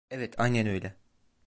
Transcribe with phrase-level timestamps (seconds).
[0.09, 0.95] Evet, aynen öyle.